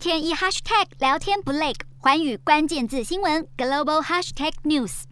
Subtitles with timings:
[0.00, 5.02] 天一 hashtag 聊天不累，环宇关键字新闻 global hashtag news。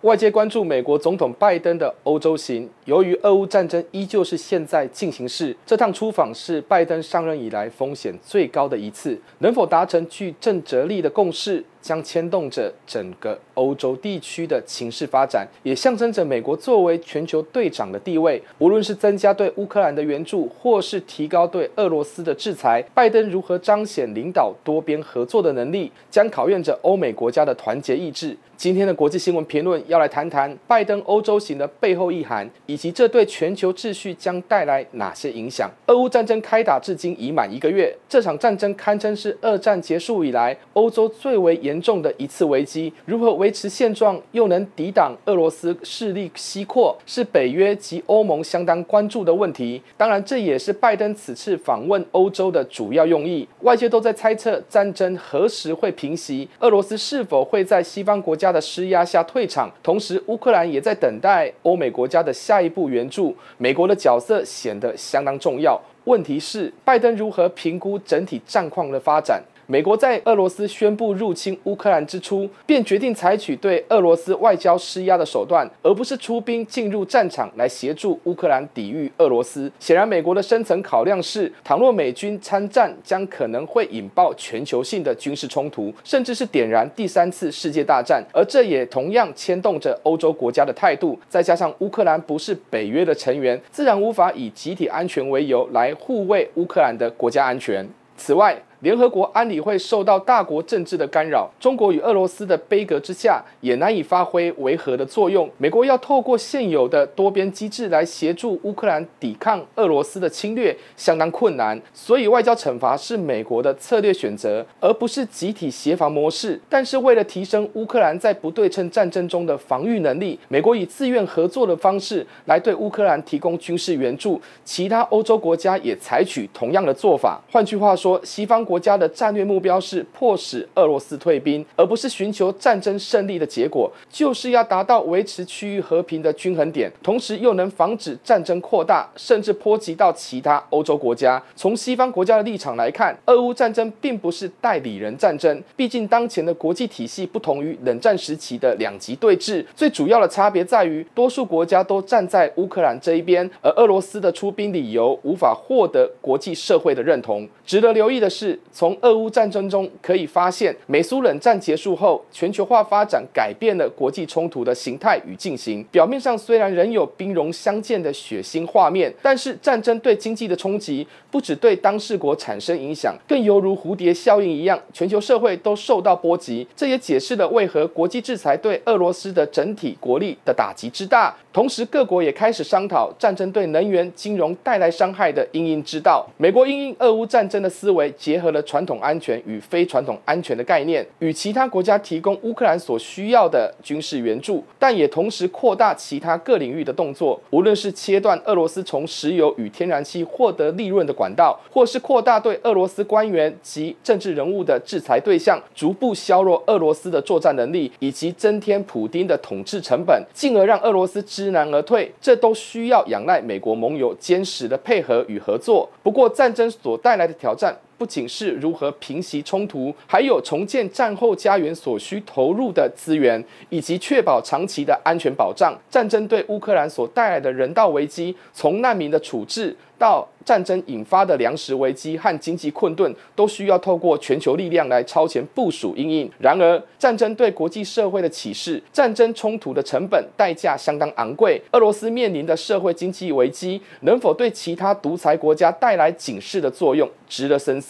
[0.00, 18.42] 外界关注美国总统拜登的欧洲行，由于俄乌战争依旧是现在进行式，这趟出访是拜登上任以来风险最高的一次，能否达成具震慑力的共识，将牵动着整个欧洲地区的情势发展，也象征着美国作为全球队长的地位。
[18.58, 28.36] 无论是增加对乌克兰的援助，或是提高对俄罗斯的制裁，拜登如何彰显领导多边合作的能力，将考验着欧美国家的团结意志。
[28.56, 35.70] 今天的国际新闻评论要来谈谈拜登欧洲行的背后意涵，以及这对全球秩序将带来哪些影响。
[35.86, 42.92] 俄乌战争开打至今已满一个月，这场战争堪称是二战结束以来欧洲最为严严重的一次危机。
[43.04, 49.80] 如何维持现状，又能抵挡俄罗斯势力西扩，是北约及欧盟相当关注的问题。
[49.96, 53.46] 当然，这也是拜登此次访问欧洲的主要用意。
[53.60, 65.80] 外界都在猜测战争何时会平息，俄罗斯是否会在西方国家的施压下退场，同时乌克兰也在等待欧美国家的下一步援助，美国的角色显得相当重要。
[66.04, 69.40] 问题是，拜登如何评估整体战况的发展？
[69.70, 79.70] 美国在俄罗斯宣布入侵乌克兰之初，便决定采取对俄罗斯外交施压的手段，而不是出兵进入战场来协助乌克兰抵御俄罗斯。
[79.78, 88.20] 显然，美国的深层考量是，倘若美军参战，将可能会引爆全球性的军事冲突，甚至是点燃第三次世界大战。
[88.34, 91.16] 而这也同样牵动着欧洲国家的态度。
[91.28, 97.88] 再加上乌克兰不是北约的成员，自然无法以集体安全为由来护卫乌克兰的国家安全。
[98.16, 105.46] 此外，联合国安理会受到大国政治的干扰，中国与俄罗斯的杯葛之下，也难以发挥维和的作用。
[105.58, 111.78] 美国要透过现有的多边机制来协助乌克兰抵抗俄罗斯的侵略，相当困难。
[111.92, 116.58] 所以，外交惩罚是美国的策略选择，而不是集体协防模式。
[116.70, 124.40] 但是，为了提升乌克兰在不对称战争中的防御能力，美国以自愿合作的方式来对乌克兰提供军事援助。
[124.64, 127.38] 其他欧洲国家也采取同样的做法。
[127.52, 128.64] 换句话说，西方。
[128.70, 141.42] 国家的战略目标是迫使俄罗斯退兵，而不是寻求战争胜利的结果，就是要达到维持区域和平的均衡点，同时又能防止战争扩大，甚至波及到其他欧洲国家。
[141.56, 157.48] 从西方国家的立场来看，俄乌战争并不是代理人战争，毕竟当前的国际体系不同于冷战时期的两极对峙，最主要的差别在于，多数国家都站在乌克兰这一边，而俄罗斯的出兵理由无法获得国际社会的认同。
[157.66, 158.59] 值得留意的是。
[158.72, 165.84] 从俄乌战争中可以发现，美苏冷战结束后，全球化发展改变了国际冲突的形态与进行。
[165.90, 176.66] 表面上虽然仍有兵戎相见的血腥画面，但是战争对经济的冲击不只对当事国产生影响，更犹如蝴蝶效应一样，全球社会都受到波及。
[176.76, 181.34] 这也解释了为何国际制裁对俄罗斯的整体国力的打击之大。
[181.52, 186.24] 同时，各国也开始商讨战争对能源、金融带来伤害的因应之道。
[186.36, 197.40] 美国因应俄乌战争的思维，结合了传统安全与非传统安全的概念，与其他国家提供乌克兰所需要的军事援助，但也同时扩大其他各领域的动作。
[197.50, 215.88] 无论是切断俄罗斯从石油与天然气获得利润的管道，或是扩大对俄罗斯官员及政治人物的制裁对象，逐步削弱俄罗斯的作战能力，以及增添普丁的统治成本，进而让俄罗斯知难而退，这都需要仰赖美国盟友坚实的配合与合作。
[216.02, 225.78] 不过，战争所带来的挑战不仅是如何平息冲突，还有重建战后家园所需投入的资源，以及确保长期的安全保障。
[225.90, 236.30] 战争对乌克兰所带来的人道危机，从难民的处置到战争引发的粮食危机和经济困顿，都需要透过全球力量来超前部署因应。
[236.38, 241.60] 然而，战争对国际社会的启示，战争冲突的成本代价相当昂贵。
[241.72, 247.89] 俄罗斯面临的社会经济危机，能否对其他独裁国家带来警示的作用，值得深思。